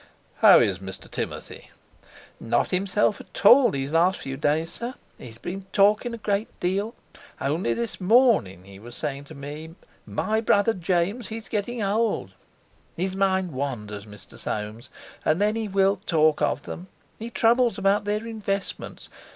"How 0.37 0.57
is 0.59 0.79
Mr. 0.79 1.07
Timothy?" 1.11 1.69
"Not 2.39 2.69
himself 2.71 3.21
at 3.21 3.45
all 3.45 3.69
these 3.69 3.91
last 3.91 4.19
few 4.19 4.35
days, 4.35 4.71
sir; 4.71 4.95
he's 5.19 5.37
been 5.37 5.67
talking 5.73 6.11
a 6.11 6.17
great 6.17 6.47
deal. 6.59 6.95
Only 7.39 7.75
this 7.75 8.01
morning 8.01 8.63
he 8.63 8.79
was 8.79 8.95
saying: 8.95 9.27
'My 10.07 10.41
brother 10.41 10.73
James, 10.73 11.27
he's 11.27 11.47
getting 11.49 11.83
old.' 11.83 12.31
His 12.97 13.15
mind 13.15 13.51
wanders, 13.51 14.07
Mr. 14.07 14.39
Soames, 14.39 14.89
and 15.23 15.39
then 15.39 15.55
he 15.55 15.67
will 15.67 15.97
talk 16.07 16.41
of 16.41 16.63
them. 16.63 16.87
He 17.19 17.29
troubles 17.29 17.77
about 17.77 18.05
their 18.05 18.25
investments. 18.25 19.07